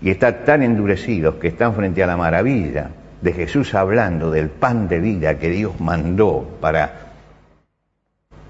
Y 0.00 0.11
están 0.11 0.45
tan 0.45 0.62
endurecidos 0.62 1.37
que 1.37 1.49
están 1.49 1.75
frente 1.75 2.02
a 2.02 2.06
la 2.06 2.16
maravilla 2.16 2.90
de 3.21 3.33
Jesús 3.33 3.75
hablando 3.75 4.30
del 4.30 4.50
pan 4.50 4.88
de 4.88 5.00
vida 5.00 5.38
que 5.38 5.49
Dios 5.49 5.80
mandó 5.80 6.59
para 6.61 7.06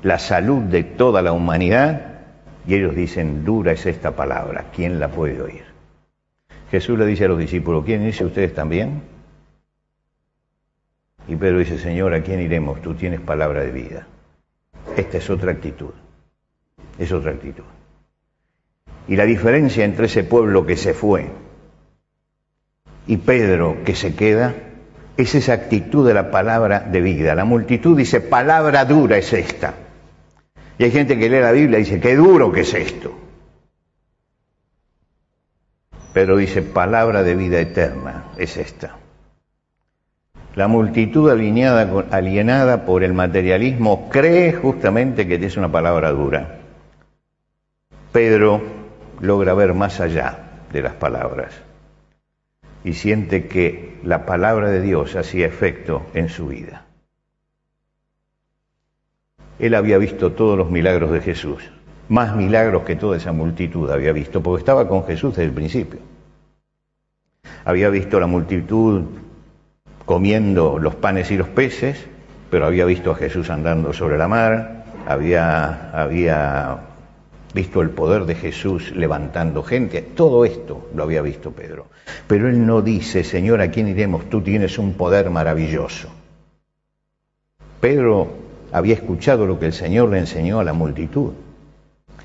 la 0.02 0.18
salud 0.18 0.62
de 0.62 0.82
toda 0.84 1.22
la 1.22 1.32
humanidad 1.32 2.16
y 2.66 2.74
ellos 2.74 2.96
dicen, 2.96 3.44
dura 3.44 3.72
es 3.72 3.86
esta 3.86 4.16
palabra, 4.16 4.66
¿quién 4.74 4.98
la 4.98 5.08
puede 5.08 5.40
oír? 5.40 5.64
Jesús 6.70 6.98
le 6.98 7.06
dice 7.06 7.26
a 7.26 7.28
los 7.28 7.38
discípulos, 7.38 7.84
¿quién 7.84 8.04
dice 8.04 8.24
ustedes 8.24 8.52
también? 8.52 9.02
Y 11.28 11.36
Pedro 11.36 11.58
dice, 11.58 11.78
Señor, 11.78 12.12
¿a 12.14 12.22
quién 12.22 12.40
iremos? 12.40 12.82
Tú 12.82 12.94
tienes 12.94 13.20
palabra 13.20 13.60
de 13.60 13.70
vida. 13.70 14.06
Esta 14.96 15.18
es 15.18 15.30
otra 15.30 15.52
actitud, 15.52 15.92
es 16.98 17.12
otra 17.12 17.32
actitud. 17.32 17.64
Y 19.08 19.16
la 19.16 19.24
diferencia 19.24 19.84
entre 19.84 20.06
ese 20.06 20.24
pueblo 20.24 20.66
que 20.66 20.76
se 20.76 20.94
fue 20.94 21.26
y 23.06 23.18
Pedro 23.18 23.84
que 23.84 23.94
se 23.94 24.14
queda 24.14 24.54
es 25.16 25.34
esa 25.34 25.54
actitud 25.54 26.06
de 26.06 26.14
la 26.14 26.30
palabra 26.30 26.80
de 26.80 27.00
vida. 27.00 27.34
La 27.34 27.44
multitud 27.44 27.96
dice, 27.96 28.20
palabra 28.20 28.84
dura 28.84 29.16
es 29.16 29.32
esta. 29.32 29.74
Y 30.78 30.84
hay 30.84 30.90
gente 30.90 31.18
que 31.18 31.30
lee 31.30 31.40
la 31.40 31.52
Biblia 31.52 31.78
y 31.78 31.84
dice, 31.84 32.00
qué 32.00 32.16
duro 32.16 32.52
que 32.52 32.60
es 32.60 32.74
esto. 32.74 33.18
Pero 36.12 36.36
dice, 36.36 36.62
palabra 36.62 37.22
de 37.22 37.34
vida 37.34 37.60
eterna 37.60 38.24
es 38.36 38.56
esta. 38.56 38.96
La 40.54 40.68
multitud 40.68 41.30
alienada 41.30 42.86
por 42.86 43.04
el 43.04 43.12
materialismo 43.12 44.08
cree 44.10 44.52
justamente 44.52 45.26
que 45.26 45.34
es 45.34 45.56
una 45.56 45.70
palabra 45.70 46.10
dura. 46.10 46.58
Pedro 48.12 48.75
logra 49.20 49.54
ver 49.54 49.74
más 49.74 50.00
allá 50.00 50.38
de 50.72 50.82
las 50.82 50.94
palabras 50.94 51.52
y 52.84 52.92
siente 52.92 53.48
que 53.48 53.98
la 54.04 54.26
palabra 54.26 54.70
de 54.70 54.80
Dios 54.80 55.16
hacía 55.16 55.46
efecto 55.46 56.06
en 56.14 56.28
su 56.28 56.46
vida. 56.46 56.84
Él 59.58 59.74
había 59.74 59.98
visto 59.98 60.32
todos 60.32 60.56
los 60.56 60.70
milagros 60.70 61.10
de 61.10 61.20
Jesús, 61.20 61.68
más 62.08 62.36
milagros 62.36 62.84
que 62.84 62.94
toda 62.94 63.16
esa 63.16 63.32
multitud 63.32 63.90
había 63.90 64.12
visto, 64.12 64.42
porque 64.42 64.60
estaba 64.60 64.86
con 64.86 65.04
Jesús 65.04 65.34
desde 65.34 65.48
el 65.48 65.52
principio. 65.52 65.98
Había 67.64 67.88
visto 67.88 68.20
la 68.20 68.28
multitud 68.28 69.02
comiendo 70.04 70.78
los 70.78 70.94
panes 70.94 71.30
y 71.32 71.36
los 71.36 71.48
peces, 71.48 72.06
pero 72.50 72.66
había 72.66 72.84
visto 72.84 73.10
a 73.10 73.16
Jesús 73.16 73.50
andando 73.50 73.92
sobre 73.92 74.16
la 74.18 74.28
mar, 74.28 74.84
había, 75.08 75.90
había 75.90 76.78
visto 77.56 77.80
el 77.80 77.88
poder 77.88 78.26
de 78.26 78.34
Jesús 78.34 78.92
levantando 78.94 79.62
gente, 79.62 80.02
todo 80.02 80.44
esto 80.44 80.90
lo 80.94 81.04
había 81.04 81.22
visto 81.22 81.52
Pedro. 81.52 81.86
Pero 82.28 82.50
él 82.50 82.66
no 82.66 82.82
dice, 82.82 83.24
Señor, 83.24 83.62
¿a 83.62 83.70
quién 83.70 83.88
iremos? 83.88 84.28
Tú 84.28 84.42
tienes 84.42 84.78
un 84.78 84.92
poder 84.92 85.30
maravilloso. 85.30 86.08
Pedro 87.80 88.28
había 88.72 88.92
escuchado 88.92 89.46
lo 89.46 89.58
que 89.58 89.66
el 89.66 89.72
Señor 89.72 90.10
le 90.10 90.18
enseñó 90.18 90.60
a 90.60 90.64
la 90.64 90.74
multitud. 90.74 91.32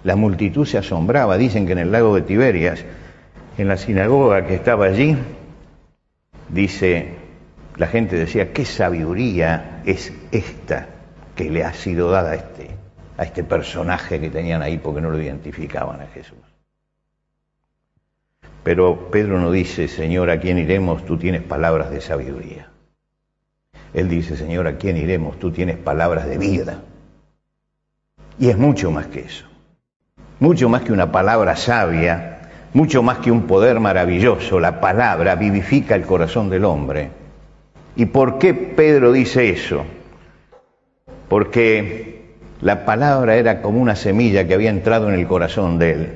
La 0.04 0.18
multitud 0.18 0.66
se 0.66 0.78
asombraba, 0.78 1.38
dicen 1.38 1.66
que 1.66 1.72
en 1.72 1.80
el 1.80 1.94
lago 1.94 2.14
de 2.14 2.24
Tiberias, 2.24 2.84
en 3.58 3.70
la 3.70 3.78
sinagoga 3.78 4.46
que 4.46 4.56
estaba 4.56 4.88
allí, 4.88 5.16
dice, 6.50 7.14
la 7.78 7.88
gente 7.88 8.18
decía, 8.18 8.52
¿qué 8.52 8.66
sabiduría 8.66 9.82
es 9.86 10.12
esta 10.34 10.88
que 11.38 11.50
le 11.50 11.64
ha 11.64 11.72
sido 11.72 12.12
dada 12.12 12.32
a 12.32 12.36
este, 12.36 12.72
a 13.18 13.24
este 13.24 13.44
personaje 13.44 14.20
que 14.20 14.30
tenían 14.30 14.62
ahí 14.62 14.78
porque 14.78 15.02
no 15.02 15.10
lo 15.10 15.22
identificaban 15.22 16.02
a 16.02 16.08
Jesús? 16.08 16.38
Pero 18.64 19.10
Pedro 19.10 19.40
no 19.40 19.52
dice, 19.52 19.88
Señor, 19.88 20.30
¿a 20.30 20.40
quién 20.40 20.58
iremos? 20.58 21.06
Tú 21.06 21.18
tienes 21.18 21.42
palabras 21.42 21.90
de 21.90 22.02
sabiduría. 22.02 22.70
Él 23.94 24.08
dice, 24.08 24.38
Señor, 24.38 24.68
¿a 24.68 24.78
quién 24.78 24.98
iremos? 24.98 25.40
Tú 25.40 25.52
tienes 25.52 25.78
palabras 25.78 26.28
de 26.28 26.38
vida. 26.38 26.82
Y 28.40 28.50
es 28.50 28.58
mucho 28.58 28.92
más 28.92 29.08
que 29.08 29.22
eso. 29.22 29.46
Mucho 30.40 30.70
más 30.70 30.84
que 30.84 30.94
una 30.94 31.12
palabra 31.12 31.56
sabia, 31.56 32.50
mucho 32.74 33.04
más 33.04 33.18
que 33.18 33.32
un 33.32 33.48
poder 33.48 33.80
maravilloso. 33.80 34.60
La 34.60 34.80
palabra 34.80 35.36
vivifica 35.36 35.96
el 35.96 36.04
corazón 36.04 36.50
del 36.50 36.66
hombre 36.66 37.22
¿Y 37.96 38.06
por 38.06 38.38
qué 38.38 38.54
Pedro 38.54 39.12
dice 39.12 39.50
eso? 39.50 39.84
Porque 41.28 42.21
la 42.62 42.86
palabra 42.86 43.36
era 43.36 43.62
como 43.62 43.82
una 43.82 43.96
semilla 43.96 44.48
que 44.48 44.54
había 44.54 44.70
entrado 44.70 45.10
en 45.10 45.16
el 45.16 45.28
corazón 45.28 45.80
de 45.80 45.92
él 45.92 46.10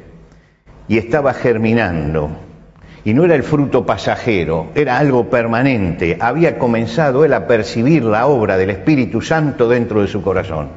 y 0.87 0.97
estaba 0.97 1.33
germinando. 1.33 2.29
Y 3.03 3.13
no 3.13 3.23
era 3.23 3.35
el 3.35 3.43
fruto 3.43 3.85
pasajero, 3.85 4.71
era 4.73 4.97
algo 4.97 5.29
permanente. 5.29 6.17
Había 6.19 6.57
comenzado 6.57 7.23
él 7.23 7.33
a 7.33 7.45
percibir 7.45 8.03
la 8.03 8.25
obra 8.25 8.57
del 8.57 8.71
Espíritu 8.71 9.21
Santo 9.21 9.69
dentro 9.69 10.01
de 10.01 10.07
su 10.07 10.23
corazón. 10.23 10.69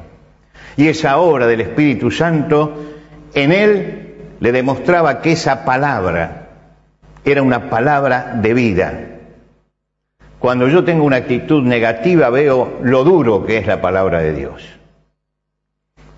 Y 0.77 0.87
esa 0.87 1.17
obra 1.17 1.47
del 1.47 1.61
Espíritu 1.61 2.11
Santo 2.11 2.73
en 3.33 3.51
él 3.51 4.15
le 4.39 4.51
demostraba 4.51 5.21
que 5.21 5.31
esa 5.31 5.65
palabra 5.65 6.49
era 7.25 7.41
una 7.41 7.69
palabra 7.69 8.39
de 8.41 8.53
vida, 8.53 8.93
cuando 10.39 10.69
yo 10.69 10.85
tengo 10.85 11.03
una 11.03 11.17
actitud 11.17 11.63
negativa 11.63 12.29
veo 12.29 12.79
lo 12.81 13.03
duro 13.03 13.45
que 13.45 13.57
es 13.57 13.67
la 13.67 13.81
palabra 13.81 14.19
de 14.19 14.33
Dios. 14.33 14.78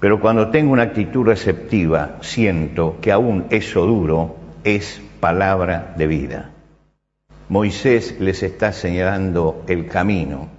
Pero 0.02 0.20
cuando 0.20 0.50
tengo 0.50 0.74
una 0.74 0.82
actitud 0.82 1.24
receptiva 1.28 2.18
siento 2.22 2.98
que 3.02 3.12
aún 3.12 3.46
eso 3.52 3.86
duro 3.86 4.36
es 4.64 5.00
palabra 5.20 5.94
de 5.96 6.08
vida. 6.08 6.50
Moisés 7.50 8.20
les 8.20 8.42
está 8.42 8.74
señalando 8.74 9.64
el 9.68 9.88
camino 9.88 10.50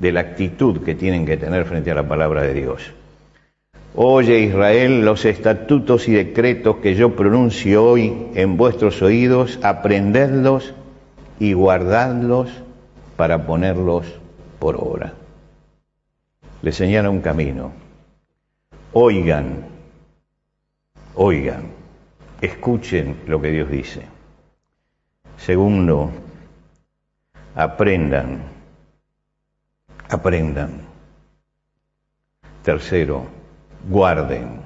de 0.00 0.12
la 0.12 0.20
actitud 0.20 0.82
que 0.84 0.94
tienen 0.94 1.24
que 1.24 1.38
tener 1.38 1.64
frente 1.64 1.90
a 1.90 1.94
la 1.94 2.06
palabra 2.06 2.42
de 2.42 2.52
Dios. 2.52 2.92
Oye 3.94 4.40
Israel, 4.40 5.02
los 5.02 5.24
estatutos 5.24 6.06
y 6.06 6.12
decretos 6.12 6.76
que 6.76 6.94
yo 6.94 7.16
pronuncio 7.16 7.82
hoy 7.82 8.26
en 8.34 8.58
vuestros 8.58 9.00
oídos, 9.00 9.58
aprendedlos 9.62 10.74
y 11.38 11.54
guardadlos 11.54 12.50
para 13.16 13.46
ponerlos 13.46 14.04
por 14.58 14.76
obra. 14.76 15.14
Le 16.60 16.72
señala 16.72 17.08
un 17.08 17.22
camino. 17.22 17.79
Oigan, 18.92 19.66
oigan, 21.14 21.70
escuchen 22.40 23.22
lo 23.26 23.40
que 23.40 23.50
Dios 23.50 23.70
dice. 23.70 24.02
Segundo, 25.36 26.10
aprendan, 27.54 28.42
aprendan. 30.08 30.80
Tercero, 32.62 33.26
guarden. 33.88 34.60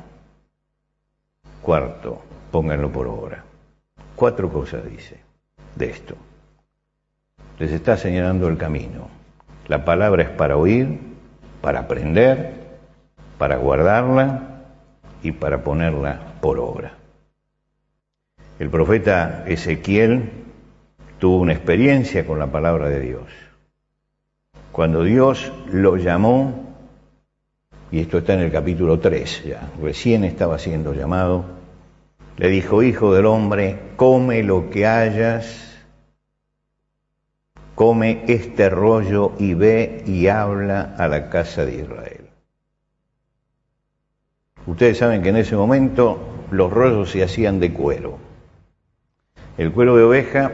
Cuarto, 1.62 2.22
pónganlo 2.50 2.90
por 2.90 3.06
obra. 3.06 3.44
Cuatro 4.16 4.52
cosas 4.52 4.84
dice 4.84 5.20
de 5.76 5.90
esto 5.90 6.16
les 7.58 7.70
está 7.72 7.96
señalando 7.96 8.48
el 8.48 8.56
camino. 8.56 9.08
La 9.68 9.84
palabra 9.84 10.22
es 10.22 10.30
para 10.30 10.56
oír, 10.56 10.98
para 11.60 11.80
aprender, 11.80 12.63
para 13.44 13.58
guardarla 13.58 14.40
y 15.22 15.32
para 15.32 15.62
ponerla 15.62 16.18
por 16.40 16.58
obra. 16.58 16.94
El 18.58 18.70
profeta 18.70 19.44
Ezequiel 19.46 20.30
tuvo 21.18 21.40
una 21.40 21.52
experiencia 21.52 22.26
con 22.26 22.38
la 22.38 22.46
palabra 22.46 22.88
de 22.88 23.00
Dios. 23.00 23.26
Cuando 24.72 25.04
Dios 25.04 25.52
lo 25.70 25.98
llamó, 25.98 26.74
y 27.90 28.00
esto 28.00 28.16
está 28.16 28.32
en 28.32 28.40
el 28.40 28.50
capítulo 28.50 28.98
3 28.98 29.44
ya, 29.44 29.68
recién 29.78 30.24
estaba 30.24 30.58
siendo 30.58 30.94
llamado, 30.94 31.44
le 32.38 32.48
dijo, 32.48 32.82
Hijo 32.82 33.12
del 33.12 33.26
hombre, 33.26 33.78
come 33.96 34.42
lo 34.42 34.70
que 34.70 34.86
hayas 34.86 35.84
come 37.74 38.24
este 38.26 38.70
rollo 38.70 39.32
y 39.38 39.52
ve 39.52 40.02
y 40.06 40.28
habla 40.28 40.94
a 40.96 41.08
la 41.08 41.28
casa 41.28 41.66
de 41.66 41.74
Israel. 41.74 42.23
Ustedes 44.66 44.98
saben 44.98 45.22
que 45.22 45.28
en 45.28 45.36
ese 45.36 45.56
momento 45.56 46.46
los 46.50 46.72
rollos 46.72 47.10
se 47.10 47.22
hacían 47.22 47.60
de 47.60 47.72
cuero. 47.72 48.18
El 49.58 49.72
cuero 49.72 49.96
de 49.96 50.04
oveja 50.04 50.52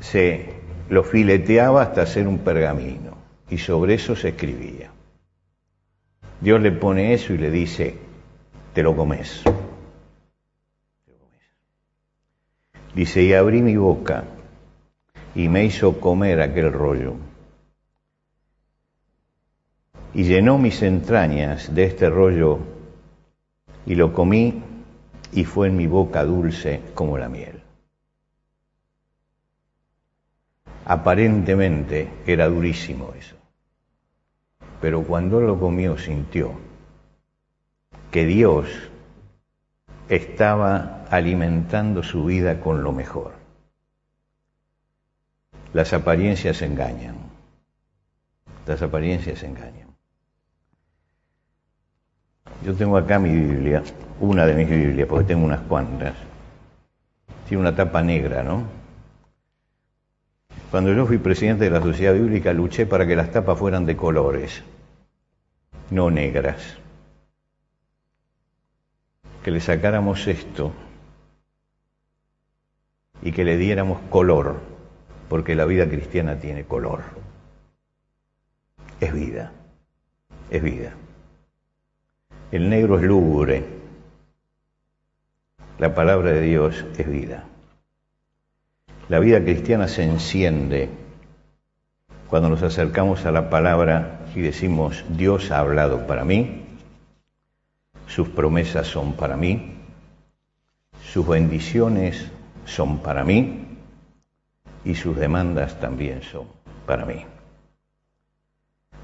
se 0.00 0.54
lo 0.88 1.04
fileteaba 1.04 1.82
hasta 1.82 2.02
hacer 2.02 2.26
un 2.26 2.38
pergamino 2.38 3.16
y 3.48 3.58
sobre 3.58 3.94
eso 3.94 4.16
se 4.16 4.30
escribía. 4.30 4.90
Dios 6.40 6.60
le 6.60 6.72
pone 6.72 7.14
eso 7.14 7.32
y 7.32 7.38
le 7.38 7.50
dice, 7.50 7.96
te 8.74 8.82
lo 8.82 8.94
comes. 8.94 9.42
Dice, 12.94 13.22
y 13.22 13.32
abrí 13.32 13.62
mi 13.62 13.76
boca 13.76 14.24
y 15.34 15.48
me 15.48 15.64
hizo 15.64 16.00
comer 16.00 16.40
aquel 16.40 16.72
rollo. 16.72 17.14
Y 20.14 20.24
llenó 20.24 20.58
mis 20.58 20.82
entrañas 20.82 21.74
de 21.74 21.84
este 21.84 22.08
rollo 22.08 22.58
y 23.86 23.94
lo 23.94 24.12
comí 24.12 24.62
y 25.32 25.44
fue 25.44 25.68
en 25.68 25.76
mi 25.76 25.86
boca 25.86 26.24
dulce 26.24 26.82
como 26.94 27.18
la 27.18 27.28
miel. 27.28 27.62
Aparentemente 30.84 32.08
era 32.26 32.48
durísimo 32.48 33.12
eso, 33.18 33.36
pero 34.80 35.02
cuando 35.02 35.40
lo 35.40 35.60
comió 35.60 35.98
sintió 35.98 36.52
que 38.10 38.24
Dios 38.24 38.68
estaba 40.08 41.04
alimentando 41.10 42.02
su 42.02 42.24
vida 42.24 42.60
con 42.60 42.82
lo 42.82 42.92
mejor. 42.92 43.32
Las 45.74 45.92
apariencias 45.92 46.62
engañan. 46.62 47.16
Las 48.66 48.80
apariencias 48.80 49.42
engañan. 49.42 49.87
Yo 52.64 52.74
tengo 52.74 52.96
acá 52.96 53.18
mi 53.18 53.30
Biblia, 53.30 53.82
una 54.20 54.46
de 54.46 54.54
mis 54.54 54.68
Biblias, 54.68 55.08
porque 55.08 55.26
tengo 55.26 55.44
unas 55.44 55.60
cuantas. 55.60 56.14
Tiene 57.48 57.62
una 57.62 57.74
tapa 57.74 58.02
negra, 58.02 58.42
¿no? 58.42 58.64
Cuando 60.70 60.92
yo 60.92 61.06
fui 61.06 61.18
presidente 61.18 61.64
de 61.64 61.70
la 61.70 61.80
Sociedad 61.80 62.12
Bíblica 62.12 62.52
luché 62.52 62.84
para 62.84 63.06
que 63.06 63.16
las 63.16 63.30
tapas 63.30 63.58
fueran 63.58 63.86
de 63.86 63.96
colores, 63.96 64.62
no 65.90 66.10
negras. 66.10 66.76
Que 69.42 69.50
le 69.50 69.60
sacáramos 69.60 70.26
esto 70.26 70.72
y 73.22 73.32
que 73.32 73.44
le 73.44 73.56
diéramos 73.56 73.98
color 74.10 74.60
porque 75.28 75.54
la 75.54 75.64
vida 75.64 75.88
cristiana 75.88 76.38
tiene 76.38 76.64
color. 76.64 77.02
es 79.00 79.12
vida, 79.12 79.52
es 80.50 80.62
vida. 80.62 80.92
El 82.50 82.70
negro 82.70 82.98
es 82.98 83.04
lúgubre, 83.04 83.62
la 85.78 85.94
palabra 85.94 86.32
de 86.32 86.40
Dios 86.40 86.82
es 86.96 87.06
vida. 87.06 87.44
La 89.10 89.18
vida 89.18 89.42
cristiana 89.42 89.86
se 89.86 90.02
enciende 90.02 90.88
cuando 92.30 92.48
nos 92.48 92.62
acercamos 92.62 93.26
a 93.26 93.32
la 93.32 93.50
palabra 93.50 94.20
y 94.34 94.40
decimos, 94.40 95.04
Dios 95.10 95.50
ha 95.50 95.58
hablado 95.58 96.06
para 96.06 96.24
mí, 96.24 96.64
sus 98.06 98.30
promesas 98.30 98.86
son 98.86 99.12
para 99.12 99.36
mí, 99.36 99.74
sus 101.02 101.28
bendiciones 101.28 102.30
son 102.64 103.00
para 103.00 103.24
mí 103.24 103.76
y 104.86 104.94
sus 104.94 105.14
demandas 105.16 105.78
también 105.80 106.22
son 106.22 106.46
para 106.86 107.04
mí. 107.04 107.26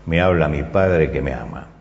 Me 0.07 0.23
habla 0.23 0.49
mi 0.49 0.63
Padre 0.63 1.11
que 1.11 1.21
me 1.21 1.35
ama. 1.35 1.74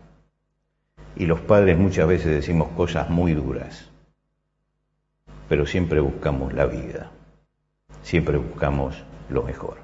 Y 1.16 1.26
los 1.26 1.40
padres 1.40 1.78
muchas 1.78 2.08
veces 2.08 2.32
decimos 2.32 2.68
cosas 2.76 3.08
muy 3.10 3.34
duras, 3.34 3.88
pero 5.48 5.66
siempre 5.66 6.00
buscamos 6.00 6.52
la 6.52 6.66
vida, 6.66 7.10
siempre 8.02 8.38
buscamos 8.38 9.04
lo 9.28 9.42
mejor. 9.42 9.76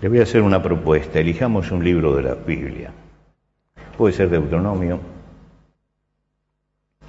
Le 0.00 0.08
voy 0.08 0.20
a 0.20 0.24
hacer 0.24 0.42
una 0.42 0.62
propuesta, 0.62 1.20
elijamos 1.20 1.70
un 1.70 1.84
libro 1.84 2.14
de 2.14 2.22
la 2.22 2.34
Biblia. 2.34 2.92
Puede 3.96 4.14
ser 4.14 4.30
Deuteronomio, 4.30 5.00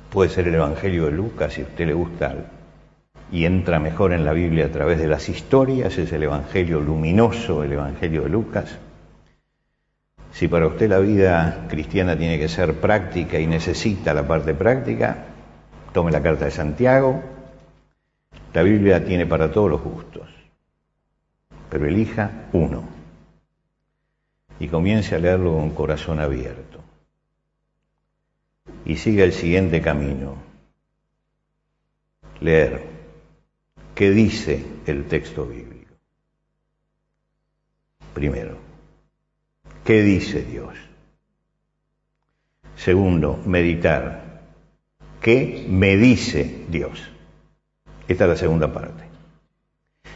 puede 0.10 0.30
ser 0.30 0.48
el 0.48 0.56
Evangelio 0.56 1.06
de 1.06 1.12
Lucas, 1.12 1.54
si 1.54 1.62
a 1.62 1.66
usted 1.66 1.86
le 1.86 1.94
gusta 1.94 2.36
y 3.32 3.46
entra 3.46 3.80
mejor 3.80 4.14
en 4.14 4.24
la 4.24 4.34
Biblia 4.34 4.66
a 4.66 4.72
través 4.72 5.00
de 5.00 5.08
las 5.08 5.28
historias, 5.28 5.98
es 5.98 6.12
el 6.14 6.24
Evangelio 6.24 6.80
luminoso, 6.80 7.64
el 7.64 7.74
Evangelio 7.74 8.24
de 8.24 8.30
Lucas. 8.30 8.78
Si 10.38 10.48
para 10.48 10.68
usted 10.68 10.88
la 10.88 11.00
vida 11.00 11.66
cristiana 11.68 12.16
tiene 12.16 12.38
que 12.38 12.48
ser 12.48 12.76
práctica 12.76 13.40
y 13.40 13.48
necesita 13.48 14.14
la 14.14 14.28
parte 14.28 14.54
práctica, 14.54 15.26
tome 15.92 16.12
la 16.12 16.22
carta 16.22 16.46
de 16.46 16.52
Santiago. 16.52 17.24
La 18.54 18.62
Biblia 18.62 19.04
tiene 19.04 19.26
para 19.26 19.52
todos 19.52 19.72
los 19.72 19.82
gustos, 19.82 20.30
pero 21.72 21.88
elija 21.88 22.50
uno 22.54 22.84
y 24.60 24.68
comience 24.68 25.16
a 25.16 25.18
leerlo 25.18 25.54
con 25.54 25.72
corazón 25.72 26.20
abierto. 26.20 26.84
Y 28.86 28.98
siga 28.98 29.24
el 29.24 29.34
siguiente 29.34 29.82
camino. 29.82 30.36
Leer. 32.42 32.84
¿Qué 33.96 34.12
dice 34.12 34.64
el 34.86 35.06
texto 35.06 35.48
bíblico? 35.48 35.96
Primero. 38.14 38.67
¿Qué 39.88 40.04
dice 40.04 40.44
Dios? 40.44 40.74
Segundo, 42.76 43.40
meditar. 43.46 44.42
¿Qué 45.22 45.66
me 45.70 45.96
dice 45.96 46.66
Dios? 46.70 47.10
Esta 48.06 48.26
es 48.26 48.30
la 48.30 48.36
segunda 48.36 48.74
parte. 48.74 49.06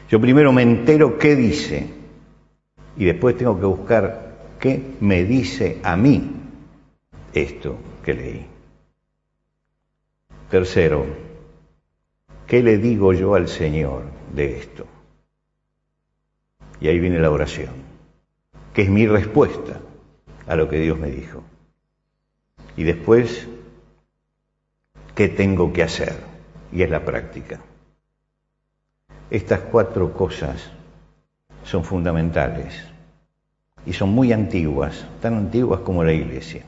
Yo 0.09 0.19
primero 0.19 0.51
me 0.51 0.63
entero 0.63 1.17
qué 1.17 1.37
dice 1.37 1.87
y 2.97 3.05
después 3.05 3.37
tengo 3.37 3.57
que 3.57 3.65
buscar 3.65 4.57
qué 4.59 4.97
me 4.99 5.23
dice 5.23 5.79
a 5.83 5.95
mí 5.95 6.31
esto 7.33 7.77
que 8.03 8.13
leí. 8.13 8.45
Tercero, 10.49 11.05
¿qué 12.45 12.61
le 12.61 12.77
digo 12.77 13.13
yo 13.13 13.35
al 13.35 13.47
Señor 13.47 14.03
de 14.35 14.57
esto? 14.57 14.85
Y 16.81 16.89
ahí 16.89 16.99
viene 16.99 17.19
la 17.19 17.31
oración 17.31 17.90
que 18.73 18.83
es 18.83 18.89
mi 18.89 19.07
respuesta 19.07 19.79
a 20.47 20.55
lo 20.55 20.69
que 20.69 20.79
Dios 20.79 20.97
me 20.97 21.09
dijo. 21.09 21.43
Y 22.77 22.83
después, 22.83 23.47
¿qué 25.15 25.27
tengo 25.27 25.73
que 25.73 25.83
hacer? 25.83 26.15
Y 26.71 26.83
es 26.83 26.89
la 26.89 27.03
práctica. 27.03 27.59
Estas 29.29 29.61
cuatro 29.61 30.13
cosas 30.13 30.71
son 31.63 31.83
fundamentales 31.83 32.83
y 33.85 33.93
son 33.93 34.09
muy 34.09 34.31
antiguas, 34.31 35.05
tan 35.21 35.35
antiguas 35.35 35.81
como 35.81 36.03
la 36.03 36.13
iglesia, 36.13 36.63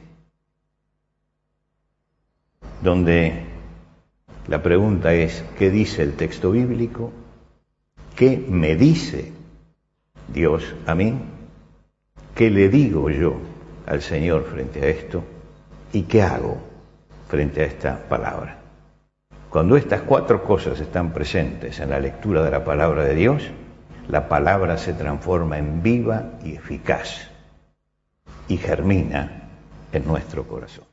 donde 2.81 3.45
la 4.47 4.61
pregunta 4.61 5.13
es, 5.13 5.43
¿qué 5.57 5.69
dice 5.69 6.03
el 6.03 6.15
texto 6.15 6.51
bíblico? 6.51 7.11
¿Qué 8.15 8.37
me 8.49 8.75
dice 8.75 9.31
Dios 10.33 10.75
a 10.85 10.95
mí? 10.95 11.15
¿Qué 12.35 12.49
le 12.49 12.67
digo 12.67 13.11
yo 13.11 13.35
al 13.85 14.01
Señor 14.01 14.45
frente 14.45 14.81
a 14.81 14.87
esto? 14.87 15.23
¿Y 15.91 16.03
qué 16.03 16.23
hago 16.23 16.57
frente 17.27 17.61
a 17.61 17.65
esta 17.65 18.09
palabra? 18.09 18.57
Cuando 19.51 19.77
estas 19.77 20.01
cuatro 20.01 20.43
cosas 20.43 20.79
están 20.79 21.13
presentes 21.13 21.79
en 21.79 21.91
la 21.91 21.99
lectura 21.99 22.43
de 22.43 22.49
la 22.49 22.63
palabra 22.63 23.03
de 23.03 23.13
Dios, 23.13 23.43
la 24.07 24.27
palabra 24.27 24.77
se 24.77 24.93
transforma 24.93 25.59
en 25.59 25.83
viva 25.83 26.31
y 26.43 26.55
eficaz 26.55 27.29
y 28.47 28.57
germina 28.57 29.49
en 29.91 30.05
nuestro 30.07 30.47
corazón. 30.47 30.92